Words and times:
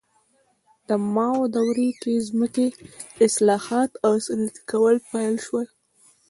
د 0.87 0.89
ماو 1.15 1.39
دورې 1.55 1.89
کې 2.01 2.13
ځمکې 2.27 2.67
اصلاحات 3.27 3.91
او 4.05 4.13
صنعتي 4.25 4.61
کول 4.71 4.95
پیل 5.11 5.35
شول. 5.45 5.67